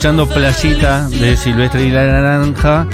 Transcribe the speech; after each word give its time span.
escuchando 0.00 0.26
Playita 0.26 1.10
de 1.10 1.36
Silvestre 1.36 1.84
y 1.84 1.90
la 1.90 2.06
Naranja. 2.06 2.86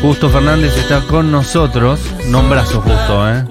Justo 0.00 0.30
Fernández 0.30 0.74
está 0.74 1.02
con 1.02 1.30
nosotros. 1.30 2.00
Nombrazo 2.28 2.80
justo, 2.80 3.30
¿eh? 3.30 3.44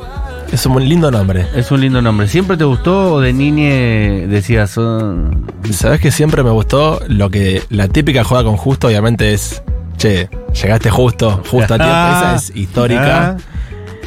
Es 0.52 0.66
un 0.66 0.90
lindo 0.90 1.12
nombre. 1.12 1.46
Es 1.54 1.70
un 1.70 1.82
lindo 1.82 2.02
nombre. 2.02 2.28
¿Siempre 2.28 2.58
te 2.58 2.64
gustó 2.64 3.14
o 3.14 3.22
de 3.22 3.32
niñe 3.32 4.26
decías... 4.28 4.76
oh, 4.80 5.30
Sabes 5.70 6.02
que 6.02 6.10
siempre 6.10 6.42
me 6.42 6.50
gustó 6.50 7.00
lo 7.08 7.30
que 7.30 7.62
la 7.70 7.88
típica 7.90 8.24
juega 8.24 8.44
con 8.44 8.58
justo, 8.58 8.88
obviamente 8.88 9.36
es. 9.36 9.62
Che, 9.98 10.28
llegaste 10.60 10.90
justo, 10.90 11.44
justo 11.48 11.76
a 11.76 11.78
tiempo. 11.78 11.94
Esa 11.94 12.36
es 12.38 12.56
histórica. 12.56 13.38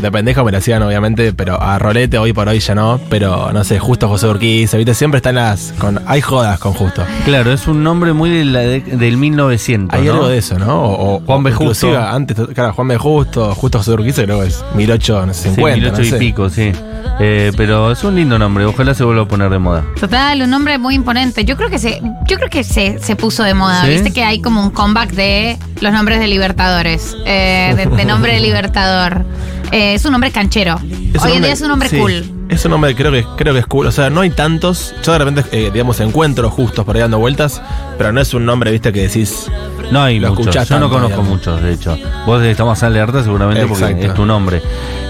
De 0.00 0.10
pendejo 0.10 0.44
me 0.44 0.50
la 0.50 0.58
hacían, 0.58 0.82
obviamente, 0.82 1.32
pero 1.32 1.62
a 1.62 1.78
rolete 1.78 2.18
hoy 2.18 2.32
por 2.32 2.48
hoy 2.48 2.58
ya 2.58 2.74
no. 2.74 2.98
Pero 3.08 3.52
no 3.52 3.62
sé, 3.62 3.78
justo 3.78 4.08
José 4.08 4.26
Urquiza, 4.26 4.76
¿viste? 4.76 4.94
Siempre 4.94 5.18
están 5.18 5.36
las. 5.36 5.72
Con, 5.78 6.00
hay 6.06 6.20
jodas 6.20 6.58
con 6.58 6.72
justo. 6.72 7.04
Claro, 7.24 7.52
es 7.52 7.68
un 7.68 7.84
nombre 7.84 8.12
muy 8.12 8.30
de 8.30 8.44
la 8.44 8.60
de- 8.60 8.80
del 8.80 9.16
1900. 9.16 9.96
Hay 9.96 10.06
¿no? 10.06 10.14
algo 10.14 10.28
de 10.28 10.38
eso, 10.38 10.58
¿no? 10.58 10.82
O, 10.82 11.16
o- 11.16 11.20
Juan 11.20 11.42
B. 11.44 11.52
Justo. 11.52 11.96
Antes, 11.96 12.36
claro, 12.54 12.72
Juan 12.72 12.88
B. 12.88 12.96
Justo, 12.98 13.54
justo 13.54 13.78
José 13.78 13.92
Urquiza, 13.92 14.24
creo 14.24 14.40
que 14.40 14.48
es 14.48 14.64
1850. 14.74 15.54
Sí, 15.54 15.60
1800 15.60 15.98
no 15.98 16.04
sé. 16.04 16.16
y 16.16 16.18
pico, 16.18 16.50
sí. 16.50 16.72
Eh, 17.20 17.52
pero 17.56 17.92
es 17.92 18.02
un 18.02 18.16
lindo 18.16 18.38
nombre. 18.38 18.64
Ojalá 18.64 18.94
se 18.94 19.04
vuelva 19.04 19.22
a 19.22 19.28
poner 19.28 19.50
de 19.50 19.58
moda. 19.58 19.84
Total, 20.00 20.40
un 20.42 20.50
nombre 20.50 20.78
muy 20.78 20.94
imponente. 20.96 21.44
Yo 21.44 21.56
creo 21.56 21.68
que 21.70 21.78
se, 21.78 22.00
yo 22.27 22.36
creo 22.38 22.48
que 22.50 22.64
se, 22.64 22.98
se 22.98 23.14
puso 23.14 23.44
de 23.44 23.54
moda. 23.54 23.84
¿Sí? 23.84 23.90
Viste 23.90 24.12
que 24.12 24.24
hay 24.24 24.40
como 24.40 24.62
un 24.62 24.70
comeback 24.70 25.12
de 25.12 25.58
los 25.80 25.92
nombres 25.92 26.18
de 26.18 26.27
libertadores. 26.27 27.14
eh, 27.27 27.74
de, 27.77 27.86
de 27.86 28.04
nombre 28.04 28.34
de 28.34 28.40
libertador. 28.40 29.24
Eh, 29.72 29.94
es 29.94 30.04
un 30.04 30.12
nombre 30.12 30.30
canchero. 30.30 30.74
Es 30.76 30.82
un 30.84 30.90
Hoy 30.90 30.98
en 31.08 31.12
nombre- 31.12 31.40
día 31.40 31.52
es 31.52 31.60
un 31.62 31.68
nombre 31.68 31.88
sí, 31.88 31.98
cool. 31.98 32.24
Es 32.50 32.64
un 32.66 32.70
nombre 32.72 32.94
creo 32.94 33.10
que 33.10 33.24
creo 33.36 33.54
que 33.54 33.60
es 33.60 33.66
cool. 33.66 33.86
O 33.86 33.92
sea, 33.92 34.10
no 34.10 34.20
hay 34.20 34.30
tantos. 34.30 34.94
Yo 35.02 35.12
de 35.12 35.18
repente, 35.18 35.44
eh, 35.52 35.70
digamos, 35.72 35.98
encuentro 36.00 36.50
justos 36.50 36.84
por 36.84 36.94
ahí 36.94 37.00
dando 37.02 37.18
vueltas, 37.18 37.62
pero 37.96 38.12
no 38.12 38.20
es 38.20 38.34
un 38.34 38.44
nombre, 38.44 38.70
viste, 38.70 38.92
que 38.92 39.00
decís. 39.08 39.46
No 39.90 40.02
hay 40.02 40.18
Lo 40.20 40.28
muchos. 40.28 40.46
escuchás 40.48 40.68
Yo 40.68 40.78
no 40.78 40.88
conozco 40.90 41.08
digamos. 41.22 41.28
muchos, 41.30 41.62
de 41.62 41.72
hecho. 41.72 41.98
Vos 42.26 42.42
estás 42.42 42.66
más 42.66 42.82
alerta 42.82 43.22
seguramente 43.24 43.66
porque 43.66 43.96
es 44.06 44.14
tu 44.14 44.26
nombre. 44.26 44.60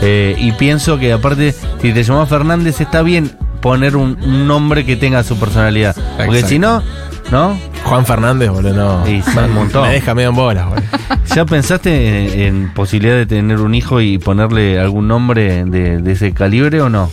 Eh, 0.01 0.37
y 0.39 0.53
pienso 0.53 0.99
que 0.99 1.13
aparte, 1.13 1.55
si 1.81 1.93
te 1.93 2.03
llamas 2.05 2.29
Fernández, 2.29 2.81
está 2.81 3.03
bien 3.03 3.33
poner 3.61 3.97
un, 3.97 4.17
un 4.23 4.47
nombre 4.47 4.85
que 4.85 4.97
tenga 4.97 5.23
su 5.25 5.37
personalidad. 5.39 5.95
Porque 6.17 6.39
Exacto. 6.41 6.49
si 6.49 6.59
no, 6.61 6.83
¿no? 7.31 7.59
Juan 7.85 8.05
Fernández, 8.07 8.51
boludo, 8.51 8.75
no. 8.75 9.07
Sí, 9.07 9.23
sí, 9.25 9.31
me, 9.37 9.45
un 9.45 9.55
montón. 9.55 9.83
me 9.89 9.95
deja 9.95 10.15
medio 10.15 10.31
en 10.31 10.35
bolas, 10.37 10.67
boludo. 10.69 10.85
¿Ya 11.35 11.45
pensaste 11.45 12.45
en, 12.47 12.57
en 12.65 12.75
posibilidad 12.75 13.15
de 13.17 13.27
tener 13.27 13.59
un 13.61 13.75
hijo 13.75 14.01
y 14.01 14.19
ponerle 14.19 14.79
algún 14.81 15.09
nombre 15.09 15.65
de, 15.65 15.99
de 16.03 16.13
ese 16.13 16.33
calibre 16.33 16.81
o 16.83 16.89
no? 16.89 17.09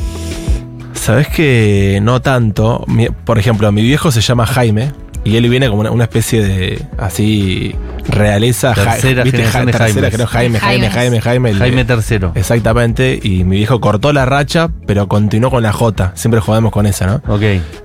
Sabes 0.93 1.27
que 1.29 1.99
no 2.01 2.21
tanto. 2.21 2.83
Mi- 2.87 3.07
por 3.09 3.39
ejemplo, 3.39 3.71
mi 3.71 3.81
viejo 3.81 4.11
se 4.11 4.21
llama 4.21 4.45
Jaime 4.45 4.91
y 5.23 5.35
él 5.37 5.49
viene 5.49 5.69
como 5.69 5.81
una, 5.81 5.91
una 5.91 6.03
especie 6.03 6.43
de 6.43 6.81
así 6.97 7.73
realeza. 8.07 8.75
Ja- 8.75 8.83
Tercera 8.93 9.23
¿viste? 9.23 9.37
generación 9.45 9.65
de 9.65 9.71
tercera, 9.71 10.09
creo, 10.11 10.27
Jaime, 10.27 10.59
Jaime. 10.59 10.89
Jaime, 10.89 11.21
Jaime. 11.21 11.53
Jaime 11.53 11.85
III. 11.87 12.27
Exactamente, 12.35 13.19
y 13.21 13.43
mi 13.45 13.57
viejo 13.57 13.79
cortó 13.79 14.11
la 14.13 14.25
racha, 14.25 14.69
pero 14.85 15.07
continuó 15.07 15.49
con 15.49 15.63
la 15.63 15.71
J. 15.71 16.11
Siempre 16.15 16.41
jugamos 16.41 16.71
con 16.71 16.85
esa, 16.85 17.07
¿no? 17.07 17.15
Ok. 17.33 17.41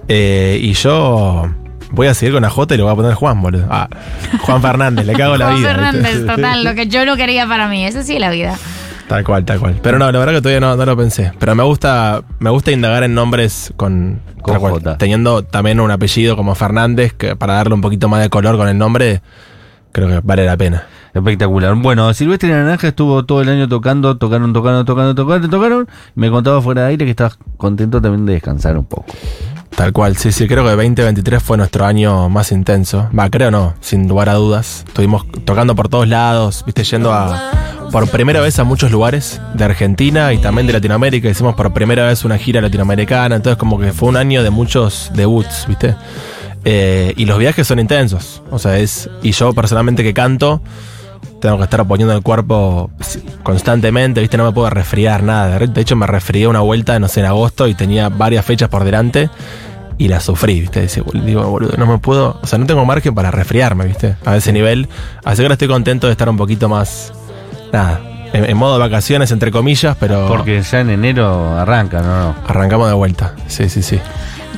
Eh, 0.08 0.58
y 0.60 0.72
yo 0.72 1.48
voy 1.90 2.06
a 2.06 2.14
seguir 2.14 2.34
con 2.34 2.42
la 2.42 2.50
J 2.50 2.74
y 2.74 2.76
le 2.78 2.82
voy 2.82 2.92
a 2.92 2.96
poner 2.96 3.14
Juan, 3.14 3.40
boludo. 3.42 3.66
Ah, 3.70 3.88
Juan 4.40 4.62
Fernández, 4.62 5.06
le 5.06 5.14
cago 5.14 5.36
la 5.36 5.46
Juan 5.46 5.58
vida. 5.58 5.68
Fernández, 5.70 6.16
¿viste? 6.18 6.34
total, 6.34 6.64
lo 6.64 6.74
que 6.74 6.86
yo 6.86 7.04
no 7.04 7.16
quería 7.16 7.46
para 7.46 7.68
mí. 7.68 7.84
Eso 7.84 8.02
sí 8.02 8.14
es 8.14 8.20
la 8.20 8.30
vida. 8.30 8.56
Tal 9.08 9.22
cual, 9.22 9.44
tal 9.44 9.60
cual. 9.60 9.78
Pero 9.82 9.98
no, 9.98 10.10
la 10.10 10.18
verdad 10.18 10.32
que 10.32 10.40
todavía 10.40 10.60
no, 10.60 10.76
no 10.76 10.86
lo 10.86 10.96
pensé. 10.96 11.32
Pero 11.38 11.54
me 11.54 11.62
gusta, 11.62 12.22
me 12.38 12.50
gusta 12.50 12.72
indagar 12.72 13.02
en 13.04 13.14
nombres 13.14 13.72
con, 13.76 14.20
Con 14.40 14.54
tal 14.54 14.60
cual, 14.60 14.72
J. 14.74 14.98
teniendo 14.98 15.42
también 15.42 15.80
un 15.80 15.90
apellido 15.90 16.36
como 16.36 16.54
Fernández, 16.54 17.12
que 17.12 17.36
para 17.36 17.54
darle 17.54 17.74
un 17.74 17.80
poquito 17.80 18.08
más 18.08 18.22
de 18.22 18.30
color 18.30 18.56
con 18.56 18.68
el 18.68 18.78
nombre, 18.78 19.20
creo 19.92 20.08
que 20.08 20.20
vale 20.22 20.46
la 20.46 20.56
pena. 20.56 20.86
Espectacular. 21.14 21.74
Bueno, 21.76 22.12
Silvestre 22.12 22.48
y 22.48 22.52
Naranja 22.52 22.88
estuvo 22.88 23.24
todo 23.24 23.40
el 23.40 23.48
año 23.48 23.68
tocando, 23.68 24.16
tocaron, 24.16 24.52
tocando, 24.52 24.84
tocando, 24.84 25.14
tocando, 25.14 25.48
tocaron. 25.48 25.88
Me 26.16 26.28
contaba 26.28 26.60
fuera 26.60 26.82
de 26.82 26.88
aire 26.88 27.04
que 27.04 27.12
estabas 27.12 27.38
contento 27.56 28.02
también 28.02 28.26
de 28.26 28.32
descansar 28.32 28.76
un 28.76 28.84
poco. 28.84 29.06
Tal 29.76 29.92
cual, 29.92 30.16
sí, 30.16 30.30
sí, 30.30 30.46
creo 30.46 30.62
que 30.64 30.70
2023 30.70 31.42
fue 31.42 31.56
nuestro 31.56 31.84
año 31.84 32.28
más 32.28 32.52
intenso. 32.52 33.08
Va, 33.16 33.28
creo 33.28 33.50
no, 33.50 33.74
sin 33.80 34.06
lugar 34.08 34.28
a 34.28 34.34
dudas. 34.34 34.84
Estuvimos 34.86 35.26
tocando 35.44 35.74
por 35.74 35.88
todos 35.88 36.06
lados, 36.06 36.62
viste, 36.64 36.84
yendo 36.84 37.12
a 37.12 37.64
por 37.90 38.08
primera 38.08 38.40
vez 38.40 38.58
a 38.58 38.64
muchos 38.64 38.90
lugares 38.90 39.40
de 39.54 39.64
Argentina 39.64 40.32
y 40.32 40.38
también 40.38 40.66
de 40.66 40.72
Latinoamérica. 40.72 41.28
Hicimos 41.28 41.54
por 41.54 41.72
primera 41.72 42.06
vez 42.06 42.24
una 42.24 42.38
gira 42.38 42.60
latinoamericana, 42.60 43.36
entonces 43.36 43.58
como 43.58 43.78
que 43.78 43.92
fue 43.92 44.08
un 44.08 44.16
año 44.16 44.42
de 44.42 44.50
muchos 44.50 45.10
debuts, 45.14 45.66
viste. 45.68 45.94
Eh, 46.64 47.12
y 47.16 47.24
los 47.26 47.38
viajes 47.38 47.66
son 47.66 47.78
intensos, 47.78 48.42
o 48.50 48.58
sea, 48.58 48.78
es. 48.78 49.10
Y 49.22 49.32
yo 49.32 49.52
personalmente 49.52 50.02
que 50.02 50.14
canto, 50.14 50.62
tengo 51.40 51.58
que 51.58 51.64
estar 51.64 51.86
poniendo 51.86 52.14
el 52.14 52.22
cuerpo 52.22 52.90
constantemente, 53.42 54.20
¿viste? 54.20 54.36
No 54.36 54.44
me 54.44 54.52
puedo 54.52 54.70
resfriar 54.70 55.22
nada. 55.22 55.58
De 55.58 55.80
hecho, 55.80 55.96
me 55.96 56.06
resfrié 56.06 56.46
una 56.46 56.60
vuelta, 56.60 56.98
no 56.98 57.08
sé, 57.08 57.20
en 57.20 57.26
agosto 57.26 57.66
y 57.66 57.74
tenía 57.74 58.08
varias 58.08 58.44
fechas 58.44 58.68
por 58.68 58.84
delante 58.84 59.30
y 59.98 60.08
la 60.08 60.20
sufrí, 60.20 60.60
¿viste? 60.60 60.82
Dice, 60.82 61.02
Digo, 61.24 61.42
boludo, 61.48 61.76
no 61.76 61.86
me 61.86 61.98
puedo. 61.98 62.38
O 62.42 62.46
sea, 62.46 62.58
no 62.58 62.66
tengo 62.66 62.84
margen 62.84 63.14
para 63.14 63.30
resfriarme, 63.30 63.86
¿viste? 63.86 64.16
A 64.24 64.36
ese 64.36 64.52
nivel. 64.52 64.88
Así 65.24 65.38
que 65.38 65.42
ahora 65.42 65.54
estoy 65.54 65.68
contento 65.68 66.06
de 66.06 66.12
estar 66.12 66.28
un 66.28 66.36
poquito 66.36 66.68
más. 66.68 67.12
Nada. 67.72 68.00
En, 68.32 68.44
en 68.44 68.56
modo 68.56 68.78
vacaciones, 68.78 69.30
entre 69.30 69.50
comillas, 69.50 69.96
pero. 69.98 70.26
Porque 70.26 70.60
ya 70.62 70.80
en 70.80 70.90
enero 70.90 71.56
arranca, 71.56 72.02
¿no? 72.02 72.18
no. 72.18 72.34
Arrancamos 72.48 72.88
de 72.88 72.94
vuelta. 72.94 73.34
Sí, 73.46 73.68
sí, 73.68 73.82
sí. 73.82 74.00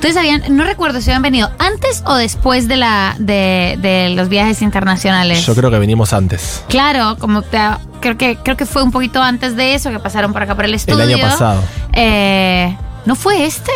Ustedes 0.09 0.17
habían, 0.19 0.57
no 0.57 0.63
recuerdo 0.63 1.01
si 1.01 1.11
habían 1.11 1.23
venido 1.23 1.51
antes 1.59 2.05
o 2.07 2.15
después 2.15 2.69
de 2.69 2.77
la 2.77 3.17
de, 3.19 3.77
de 3.83 4.11
los 4.11 4.29
viajes 4.29 4.63
internacionales. 4.63 5.45
Yo 5.45 5.57
creo 5.57 5.69
que 5.69 5.81
venimos 5.81 6.13
antes. 6.13 6.63
Claro, 6.69 7.17
como 7.19 7.43
te- 7.43 7.59
creo 8.01 8.17
que 8.17 8.37
creo 8.37 8.57
que 8.57 8.67
fue 8.67 8.85
un 8.85 8.93
poquito 8.93 9.21
antes 9.21 9.57
de 9.57 9.75
eso 9.75 9.91
que 9.91 9.99
pasaron 9.99 10.33
por 10.33 10.43
acá 10.45 10.55
por 10.55 10.65
el 10.65 10.75
estudio. 10.75 11.03
El 11.03 11.15
año 11.15 11.23
pasado. 11.29 11.61
Eh, 11.93 12.77
¿No 13.05 13.17
fue 13.17 13.47
este? 13.47 13.73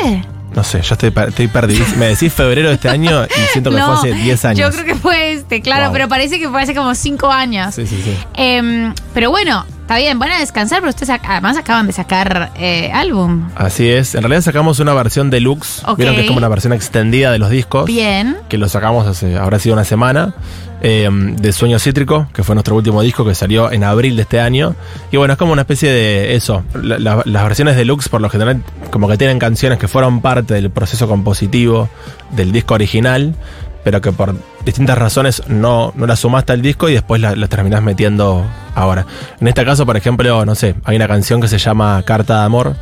No 0.54 0.62
sé, 0.62 0.82
yo 0.82 0.94
estoy, 0.94 1.10
per- 1.10 1.30
estoy 1.30 1.48
perdido. 1.48 1.84
Me 1.96 2.06
decís 2.06 2.32
febrero 2.32 2.68
de 2.68 2.74
este 2.76 2.88
año 2.88 3.24
y 3.24 3.52
siento 3.52 3.70
que 3.70 3.76
no, 3.78 3.86
fue 3.98 4.10
hace 4.12 4.20
10 4.22 4.44
años. 4.44 4.58
Yo 4.60 4.70
creo 4.70 4.84
que 4.94 5.00
fue 5.00 5.32
este, 5.32 5.62
claro, 5.62 5.86
Wow. 5.86 5.92
pero 5.94 6.08
parece 6.08 6.38
que 6.38 6.48
fue 6.48 6.62
hace 6.62 6.76
como 6.76 6.94
cinco 6.94 7.28
años. 7.32 7.74
Sí, 7.74 7.88
sí, 7.88 8.00
sí. 8.04 8.16
Em, 8.34 8.94
pero 9.14 9.30
bueno, 9.30 9.66
está 9.90 9.98
bien, 9.98 10.20
van 10.20 10.30
a 10.30 10.38
descansar, 10.38 10.78
pero 10.80 10.90
ustedes 10.90 11.10
además 11.24 11.56
acaban 11.56 11.88
de 11.88 11.92
sacar 11.92 12.52
eh, 12.56 12.92
álbum. 12.94 13.48
Así 13.56 13.88
es. 13.88 14.14
En 14.14 14.22
realidad 14.22 14.42
sacamos 14.42 14.78
una 14.78 14.94
versión 14.94 15.30
deluxe. 15.30 15.82
Ok. 15.84 15.98
Vieron 15.98 16.14
que 16.14 16.20
es 16.20 16.26
como 16.28 16.38
una 16.38 16.46
versión 16.48 16.72
extendida 16.72 17.32
de 17.32 17.38
los 17.40 17.50
discos. 17.50 17.86
Bien. 17.86 18.36
Que 18.48 18.56
lo 18.56 18.68
sacamos 18.68 19.08
hace, 19.08 19.36
habrá 19.36 19.58
sido 19.58 19.72
una 19.74 19.84
semana. 19.84 20.32
eh, 20.82 21.10
de 21.12 21.52
Sueño 21.52 21.78
Cítrico, 21.78 22.28
que 22.32 22.42
fue 22.42 22.54
nuestro 22.54 22.74
último 22.76 23.02
disco 23.02 23.22
que 23.26 23.34
salió 23.34 23.70
en 23.70 23.82
abril 23.84 24.14
de 24.16 24.22
este 24.22 24.40
año. 24.40 24.74
Y 25.10 25.16
bueno, 25.18 25.32
es 25.34 25.38
como 25.38 25.52
una 25.52 25.62
especie 25.62 25.90
de 25.90 26.36
eso. 26.36 26.62
La- 26.80 26.98
la- 26.98 27.22
las 27.26 27.42
versiones 27.44 27.76
deluxe, 27.76 28.08
por 28.08 28.20
lo 28.22 28.30
general, 28.30 28.62
como 28.90 29.06
que 29.08 29.18
tienen 29.18 29.38
canciones 29.40 29.78
que 29.78 29.88
fueron 29.88 30.20
parte 30.22 30.54
del 30.54 30.70
proceso 30.70 31.06
compositivo 31.06 31.90
del 32.30 32.50
disco 32.52 32.72
original, 32.74 33.34
pero 33.84 34.00
que 34.00 34.12
por 34.12 34.34
distintas 34.64 34.98
razones 34.98 35.42
no, 35.48 35.92
no 35.96 36.06
las 36.06 36.20
sumaste 36.20 36.52
al 36.52 36.62
disco 36.62 36.88
y 36.88 36.94
después 36.94 37.20
las 37.20 37.36
las 37.36 37.48
terminás 37.48 37.82
metiendo 37.82 38.44
ahora. 38.74 39.06
En 39.40 39.48
este 39.48 39.64
caso, 39.64 39.86
por 39.86 39.96
ejemplo, 39.96 40.44
no 40.44 40.54
sé, 40.54 40.74
hay 40.84 40.96
una 40.96 41.08
canción 41.08 41.40
que 41.40 41.48
se 41.48 41.58
llama 41.58 42.02
Carta 42.04 42.40
de 42.40 42.44
Amor, 42.44 42.76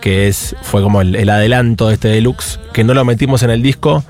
que 0.00 0.28
es, 0.28 0.54
fue 0.62 0.82
como 0.82 1.00
el, 1.00 1.16
el 1.16 1.28
adelanto 1.28 1.88
de 1.88 1.94
este 1.94 2.08
deluxe, 2.08 2.60
que 2.72 2.84
no 2.84 2.94
lo 2.94 3.04
metimos 3.04 3.42
en 3.42 3.50
el 3.50 3.62
disco. 3.62 4.04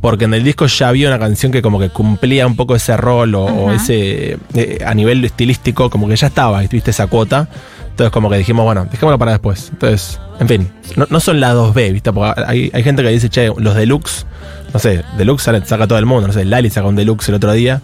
Porque 0.00 0.24
en 0.24 0.32
el 0.32 0.42
disco 0.42 0.64
ya 0.64 0.88
había 0.88 1.08
una 1.08 1.18
canción 1.18 1.52
que 1.52 1.60
como 1.60 1.78
que 1.78 1.90
cumplía 1.90 2.46
un 2.46 2.56
poco 2.56 2.74
ese 2.74 2.96
rol 2.96 3.34
o, 3.34 3.44
o 3.44 3.70
ese 3.70 4.38
eh, 4.54 4.78
a 4.86 4.94
nivel 4.94 5.22
estilístico 5.22 5.90
como 5.90 6.08
que 6.08 6.16
ya 6.16 6.28
estaba, 6.28 6.60
viste 6.62 6.90
esa 6.90 7.06
cuota. 7.06 7.50
Entonces 8.00 8.12
como 8.14 8.30
que 8.30 8.38
dijimos, 8.38 8.64
bueno, 8.64 8.86
dejémoslo 8.90 9.18
para 9.18 9.32
después. 9.32 9.68
Entonces, 9.72 10.18
en 10.40 10.48
fin, 10.48 10.70
no, 10.96 11.06
no 11.10 11.20
son 11.20 11.38
las 11.38 11.54
2B, 11.54 11.92
¿viste? 11.92 12.10
Porque 12.14 12.42
hay, 12.46 12.70
hay 12.72 12.82
gente 12.82 13.02
que 13.02 13.10
dice, 13.10 13.28
che, 13.28 13.52
los 13.58 13.74
deluxe, 13.74 14.24
no 14.72 14.80
sé, 14.80 15.04
deluxe 15.18 15.42
sale- 15.44 15.66
saca 15.66 15.86
todo 15.86 15.98
el 15.98 16.06
mundo, 16.06 16.26
no 16.28 16.32
sé, 16.32 16.46
Lali 16.46 16.70
saca 16.70 16.86
un 16.86 16.96
deluxe 16.96 17.28
el 17.28 17.34
otro 17.34 17.52
día. 17.52 17.82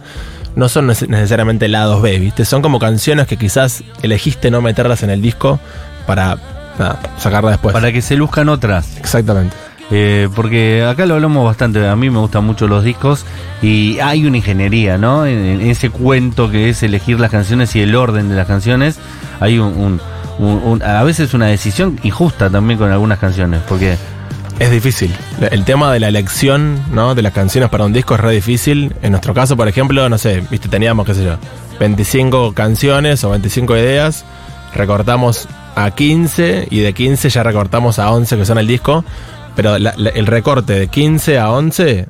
No 0.55 0.69
son 0.69 0.87
nece- 0.89 1.07
necesariamente 1.07 1.67
la 1.67 1.85
2B, 1.85 2.19
¿viste? 2.19 2.45
Son 2.45 2.63
como 2.63 2.79
canciones 2.79 3.27
que 3.27 3.37
quizás 3.37 3.83
elegiste 4.01 4.49
no 4.49 4.59
meterlas 4.63 5.03
en 5.03 5.11
el 5.11 5.21
disco 5.21 5.59
para 6.07 6.39
nada, 6.79 6.97
sacarla 7.19 7.51
después. 7.51 7.73
Para 7.73 7.91
que 7.91 8.01
se 8.01 8.15
luzcan 8.15 8.49
otras. 8.49 8.97
Exactamente. 8.97 9.55
Eh, 9.89 10.27
porque 10.35 10.83
acá 10.83 11.05
lo 11.05 11.13
hablamos 11.15 11.45
bastante, 11.45 11.87
a 11.87 11.95
mí 11.95 12.09
me 12.09 12.19
gustan 12.19 12.43
mucho 12.43 12.67
los 12.67 12.83
discos 12.83 13.25
y 13.61 13.99
hay 13.99 14.25
una 14.25 14.37
ingeniería, 14.37 14.97
¿no? 14.97 15.25
En, 15.25 15.61
ese 15.61 15.89
cuento 15.89 16.51
que 16.51 16.69
es 16.69 16.83
elegir 16.83 17.19
las 17.21 17.31
canciones 17.31 17.73
y 17.75 17.81
el 17.81 17.95
orden 17.95 18.27
de 18.27 18.35
las 18.35 18.47
canciones, 18.47 18.99
hay 19.39 19.59
un- 19.59 20.01
a 20.83 21.03
veces 21.03 21.33
una 21.33 21.47
decisión 21.47 21.97
injusta 22.03 22.49
también 22.49 22.77
con 22.77 22.91
algunas 22.91 23.17
canciones, 23.19 23.61
porque 23.67 23.97
Es 24.59 24.71
difícil. 24.71 25.13
El 25.51 25.63
tema 25.65 25.93
de 25.93 25.99
la 25.99 26.07
elección, 26.07 26.79
¿no? 26.91 27.13
De 27.13 27.21
las 27.21 27.31
canciones 27.31 27.69
para 27.69 27.85
un 27.85 27.93
disco 27.93 28.15
es 28.15 28.19
re 28.21 28.31
difícil. 28.33 28.91
En 29.03 29.11
nuestro 29.11 29.31
caso, 29.35 29.55
por 29.55 29.67
ejemplo, 29.67 30.09
no 30.09 30.17
sé, 30.17 30.41
viste, 30.49 30.67
teníamos, 30.67 31.05
qué 31.05 31.13
sé 31.13 31.23
yo, 31.23 31.37
25 31.79 32.53
canciones 32.55 33.23
o 33.23 33.29
25 33.29 33.77
ideas. 33.77 34.25
Recortamos 34.73 35.47
a 35.75 35.91
15 35.91 36.67
y 36.71 36.79
de 36.79 36.93
15 36.93 37.29
ya 37.29 37.43
recortamos 37.43 37.99
a 37.99 38.11
11 38.11 38.35
que 38.35 38.45
son 38.45 38.57
el 38.57 38.65
disco. 38.65 39.05
Pero 39.57 39.77
la- 39.77 39.93
la- 39.97 40.09
el 40.11 40.25
recorte 40.27 40.71
de 40.79 40.87
15 40.87 41.37
a 41.39 41.51
11 41.51 42.05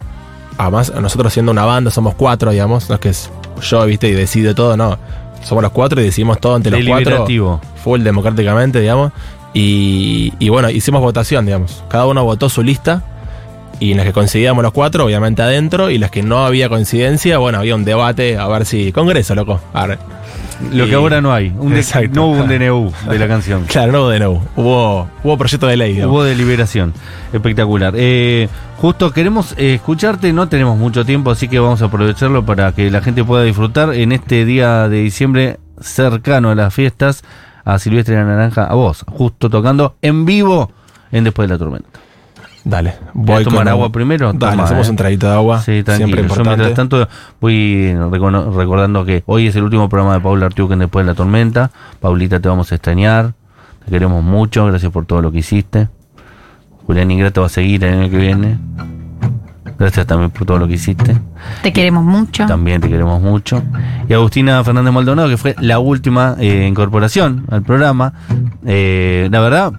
además 0.59 0.91
nosotros 1.01 1.33
siendo 1.33 1.51
una 1.51 1.65
banda 1.65 1.89
somos 1.91 2.13
cuatro, 2.15 2.51
digamos, 2.51 2.87
no 2.89 2.95
es 2.95 3.01
que 3.01 3.09
es 3.09 3.31
yo, 3.61 3.83
viste, 3.85 4.07
y 4.09 4.11
decide 4.11 4.53
todo, 4.53 4.77
no. 4.77 4.97
Somos 5.43 5.63
los 5.63 5.71
cuatro 5.71 5.99
y 6.01 6.03
decidimos 6.03 6.39
todo 6.39 6.55
entre 6.57 6.71
los 6.71 6.79
cuatro. 6.87 7.25
Full 7.83 8.01
democráticamente, 8.03 8.79
digamos. 8.81 9.11
Y, 9.53 10.33
y 10.39 10.49
bueno, 10.49 10.69
hicimos 10.69 11.01
votación, 11.01 11.45
digamos. 11.45 11.83
Cada 11.89 12.05
uno 12.05 12.23
votó 12.23 12.49
su 12.49 12.61
lista. 12.61 13.01
Y 13.79 13.91
en 13.91 13.97
las 13.97 14.05
que 14.07 14.13
coincidíamos 14.13 14.63
los 14.63 14.71
cuatro, 14.73 15.05
obviamente 15.05 15.41
adentro. 15.41 15.89
Y 15.91 15.97
las 15.97 16.09
que 16.11 16.23
no 16.23 16.45
había 16.45 16.67
coincidencia, 16.69 17.37
bueno, 17.37 17.59
había 17.59 17.75
un 17.75 17.85
debate 17.85 18.37
a 18.37 18.47
ver 18.47 18.65
si. 18.65 18.91
Congreso, 18.91 19.35
loco. 19.35 19.59
A 19.73 19.85
ver. 19.87 19.99
Lo 20.71 20.87
que 20.87 20.95
ahora 20.95 21.21
no 21.21 21.31
hay. 21.31 21.53
Un 21.59 21.73
de- 21.73 21.81
Exacto. 21.81 22.09
no 22.15 22.27
hubo 22.27 22.41
un 22.41 22.47
DNU 22.47 22.91
de 23.11 23.19
la 23.19 23.27
canción. 23.27 23.65
Claro, 23.65 23.91
no 23.91 23.99
hubo 24.01 24.09
de 24.09 24.17
nuevo. 24.19 24.43
Hubo, 24.55 25.07
hubo 25.23 25.37
proyecto 25.37 25.67
de 25.67 25.77
ley, 25.77 25.93
digamos. 25.93 26.13
Hubo 26.15 26.23
deliberación. 26.23 26.93
Espectacular. 27.31 27.93
Eh, 27.95 28.49
justo 28.77 29.11
queremos 29.11 29.53
eh, 29.57 29.75
escucharte, 29.75 30.33
no 30.33 30.49
tenemos 30.49 30.75
mucho 30.75 31.05
tiempo, 31.05 31.29
así 31.29 31.47
que 31.47 31.59
vamos 31.59 31.83
a 31.83 31.85
aprovecharlo 31.85 32.43
para 32.43 32.71
que 32.71 32.89
la 32.89 33.01
gente 33.01 33.23
pueda 33.23 33.43
disfrutar 33.43 33.93
en 33.93 34.11
este 34.11 34.45
día 34.45 34.89
de 34.89 34.97
diciembre 35.03 35.59
cercano 35.79 36.49
a 36.49 36.55
las 36.55 36.73
fiestas 36.73 37.23
a 37.63 37.77
Silvestre 37.77 38.15
la 38.15 38.23
Naranja, 38.23 38.63
a 38.63 38.73
vos, 38.73 39.05
justo 39.07 39.49
tocando 39.51 39.95
en 40.01 40.25
vivo 40.25 40.71
en 41.11 41.23
Después 41.25 41.47
de 41.47 41.53
la 41.53 41.59
Tormenta. 41.59 41.87
Dale. 42.69 42.95
¿Querés 43.25 43.43
tomar 43.45 43.59
con- 43.61 43.67
agua 43.69 43.91
primero? 43.91 44.33
Dale, 44.33 44.51
Toma, 44.51 44.63
hacemos 44.65 44.87
eh. 44.87 44.89
un 44.91 44.95
traguito 44.97 45.27
de 45.27 45.33
agua. 45.33 45.59
Sí. 45.61 45.83
Siempre 45.85 46.17
Yo 46.17 46.21
importante. 46.23 46.49
mientras 46.49 46.73
tanto 46.73 47.07
voy 47.39 47.93
recordando 48.55 49.05
que 49.05 49.23
hoy 49.25 49.47
es 49.47 49.55
el 49.55 49.63
último 49.63 49.87
programa 49.87 50.15
de 50.15 50.19
Paula 50.19 50.47
Artiuquen 50.47 50.79
después 50.79 51.05
de 51.05 51.11
la 51.11 51.15
tormenta. 51.15 51.71
Paulita, 52.01 52.39
te 52.39 52.49
vamos 52.49 52.71
a 52.71 52.75
extrañar. 52.75 53.33
Te 53.85 53.91
queremos 53.91 54.21
mucho. 54.23 54.65
Gracias 54.65 54.91
por 54.91 55.05
todo 55.05 55.21
lo 55.21 55.31
que 55.31 55.37
hiciste. 55.39 55.87
Julián 56.85 57.09
Ingrato 57.09 57.41
va 57.41 57.47
a 57.47 57.49
seguir 57.49 57.83
el 57.85 57.99
año 58.01 58.09
que 58.09 58.17
viene. 58.17 58.57
Gracias 59.79 60.05
también 60.07 60.31
por 60.31 60.45
todo 60.45 60.57
lo 60.57 60.67
que 60.67 60.73
hiciste. 60.73 61.17
Te 61.61 61.71
queremos 61.71 62.03
mucho. 62.03 62.45
También 62.47 62.81
te 62.81 62.89
queremos 62.89 63.21
mucho. 63.21 63.61
Y 64.09 64.13
Agustina 64.13 64.63
Fernández 64.63 64.91
Maldonado, 64.93 65.29
que 65.29 65.37
fue 65.37 65.55
la 65.59 65.79
última 65.79 66.35
eh, 66.39 66.65
incorporación 66.67 67.45
al 67.49 67.61
programa. 67.61 68.13
Eh, 68.65 69.27
la 69.31 69.39
verdad, 69.39 69.73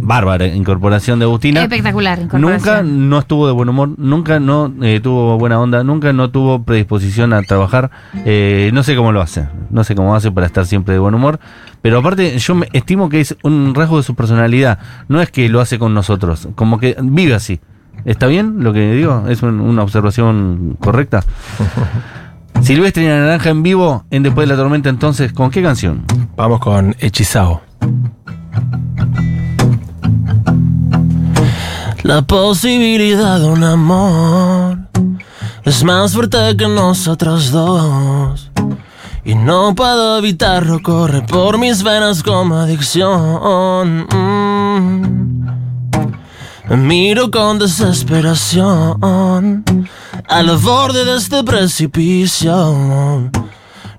bárbara 0.00 0.46
incorporación 0.46 1.18
de 1.18 1.24
Agustina. 1.26 1.62
Espectacular. 1.62 2.18
Nunca 2.18 2.38
incorporación. 2.38 3.08
no 3.08 3.18
estuvo 3.18 3.46
de 3.46 3.52
buen 3.52 3.68
humor, 3.68 3.90
nunca 3.98 4.40
no 4.40 4.72
eh, 4.82 5.00
tuvo 5.02 5.38
buena 5.38 5.60
onda, 5.60 5.84
nunca 5.84 6.12
no 6.12 6.30
tuvo 6.30 6.62
predisposición 6.64 7.32
a 7.32 7.42
trabajar. 7.42 7.90
Eh, 8.24 8.70
no 8.72 8.82
sé 8.82 8.96
cómo 8.96 9.12
lo 9.12 9.20
hace, 9.20 9.48
no 9.70 9.84
sé 9.84 9.94
cómo 9.94 10.14
hace 10.14 10.30
para 10.32 10.46
estar 10.46 10.66
siempre 10.66 10.94
de 10.94 11.00
buen 11.00 11.14
humor. 11.14 11.38
Pero 11.82 11.98
aparte, 11.98 12.38
yo 12.38 12.54
me 12.54 12.68
estimo 12.72 13.08
que 13.08 13.20
es 13.20 13.36
un 13.42 13.74
rasgo 13.74 13.96
de 13.96 14.02
su 14.02 14.14
personalidad. 14.14 14.78
No 15.08 15.20
es 15.20 15.30
que 15.30 15.48
lo 15.48 15.60
hace 15.60 15.78
con 15.78 15.94
nosotros, 15.94 16.48
como 16.54 16.78
que 16.78 16.96
vive 17.02 17.34
así. 17.34 17.60
¿Está 18.04 18.26
bien 18.26 18.64
lo 18.64 18.72
que 18.72 18.92
digo? 18.94 19.24
¿Es 19.28 19.42
un- 19.42 19.60
una 19.60 19.82
observación 19.82 20.76
correcta? 20.80 21.22
Silvestre 22.62 23.04
y 23.04 23.08
la 23.08 23.20
Naranja 23.20 23.50
en 23.50 23.62
vivo 23.62 24.04
en 24.10 24.22
Después 24.22 24.48
de 24.48 24.54
la 24.54 24.60
Tormenta, 24.60 24.88
entonces, 24.88 25.32
¿con 25.32 25.50
qué 25.50 25.62
canción? 25.62 26.02
Vamos 26.36 26.60
con 26.60 26.94
Hechizao. 27.00 27.60
La 32.02 32.22
posibilidad 32.22 33.38
de 33.38 33.46
un 33.46 33.62
amor 33.62 34.78
es 35.64 35.84
más 35.84 36.12
fuerte 36.12 36.56
que 36.56 36.66
nosotros 36.66 37.52
dos. 37.52 38.50
Y 39.24 39.36
no 39.36 39.72
puedo 39.76 40.18
evitarlo, 40.18 40.82
corre 40.82 41.22
por 41.22 41.58
mis 41.58 41.84
venas 41.84 42.24
como 42.24 42.56
adicción. 42.56 44.08
Mm. 44.10 45.46
Me 46.70 46.76
miro 46.76 47.30
con 47.30 47.60
desesperación 47.60 49.64
al 50.28 50.56
borde 50.56 51.04
de 51.04 51.16
este 51.16 51.44
precipicio. 51.44 53.30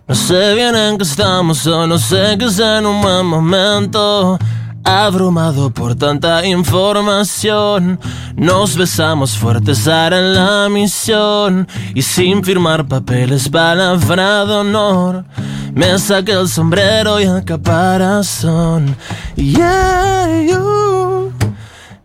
No 0.06 0.16
sé 0.16 0.56
bien 0.56 0.76
en 0.76 0.98
qué 0.98 1.06
estamos, 1.06 1.60
solo 1.60 1.98
sé 1.98 2.36
que 2.38 2.46
es 2.46 2.60
en 2.60 2.86
un 2.86 3.02
buen 3.02 3.26
momento. 3.26 4.38
Abrumado 4.86 5.70
por 5.70 5.96
tanta 5.96 6.46
información, 6.46 8.00
nos 8.36 8.76
besamos 8.76 9.38
fuertes 9.38 9.88
ahora 9.88 10.20
en 10.20 10.34
la 10.34 10.68
misión. 10.70 11.68
Y 11.96 12.02
sin 12.02 12.44
firmar 12.44 12.86
papeles, 12.86 13.48
palabra 13.48 14.46
de 14.46 14.54
honor, 14.54 15.26
me 15.74 15.98
saqué 15.98 16.34
el 16.34 16.50
sombrero 16.50 17.20
y 17.22 17.24
el 17.24 17.46
caparazón. 17.46 18.98
Yeah, 19.36 20.42
you. 20.42 21.32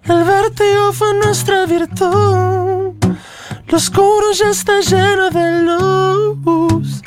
El 0.04 0.24
vértigo 0.24 0.92
fue 0.92 1.14
nuestra 1.14 1.66
virtud. 1.66 2.94
Lo 3.66 3.76
oscuro 3.76 4.32
ya 4.32 4.50
está 4.50 4.80
lleno 4.80 5.30
de 5.30 5.62
luz. 5.64 7.02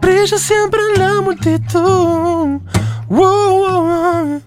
Brilla 0.00 0.38
siempre 0.38 0.80
en 0.94 1.00
la 1.00 1.20
multitud. 1.20 2.60
Wow. 3.08 4.42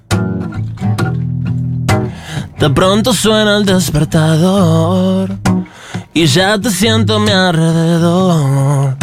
De 2.64 2.70
pronto 2.70 3.12
suena 3.12 3.58
el 3.58 3.66
despertador. 3.66 5.38
Y 6.14 6.28
ya 6.28 6.58
te 6.58 6.70
siento 6.70 7.18
a 7.18 7.20
mi 7.20 7.30
alrededor. 7.30 8.96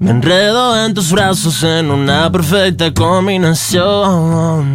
Me 0.00 0.12
enredo 0.12 0.82
en 0.82 0.94
tus 0.94 1.12
brazos 1.12 1.62
en 1.62 1.90
una 1.90 2.32
perfecta 2.32 2.94
combinación. 2.94 4.72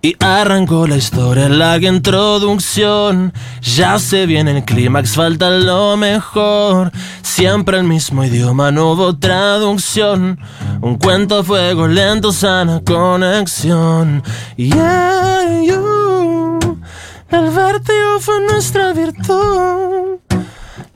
Y 0.00 0.16
arrancó 0.18 0.86
la 0.86 0.96
historia, 0.96 1.50
la 1.50 1.76
introducción. 1.76 3.34
Ya 3.60 3.98
se 3.98 4.24
viene 4.24 4.56
el 4.56 4.64
clímax, 4.64 5.16
falta 5.16 5.50
lo 5.50 5.98
mejor. 5.98 6.92
Siempre 7.20 7.76
el 7.76 7.84
mismo 7.84 8.24
idioma, 8.24 8.70
no 8.70 8.92
hubo 8.92 9.14
traducción. 9.18 10.40
Un 10.80 10.96
cuento 10.96 11.40
a 11.40 11.44
fuego 11.44 11.86
lento, 11.86 12.32
sana 12.32 12.80
conexión. 12.82 14.22
Yeah, 14.56 15.62
you. 15.62 16.23
El 17.30 17.50
vértigo 17.50 18.20
fue 18.20 18.40
nuestra 18.42 18.92
virtud. 18.92 20.18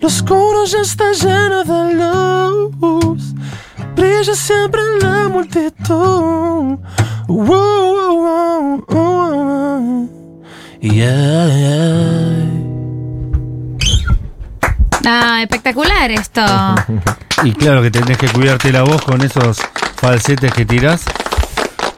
Lo 0.01 0.07
oscuro 0.07 0.65
ya 0.67 0.81
está 0.81 1.13
lleno 1.13 1.65
de 1.65 1.95
luz. 1.95 3.35
Brilla 3.97 4.35
siempre 4.35 4.81
en 4.81 4.99
la 5.01 5.29
multitud. 5.29 6.79
Wow, 7.27 7.47
wow, 7.47 8.17
wow, 8.17 8.85
wow. 8.89 10.11
Yeah, 10.81 11.47
yeah. 11.49 12.45
Ah, 15.05 15.43
espectacular 15.43 16.11
esto. 16.11 16.43
Y 17.45 17.53
claro 17.53 17.83
que 17.83 17.91
tenés 17.93 18.19
que 18.19 18.27
cuidarte 18.29 18.73
la 18.73 18.83
voz 18.83 19.01
con 19.03 19.23
esos 19.23 19.59
falsetes 20.01 20.53
que 20.53 20.67
tirás. 20.67 21.05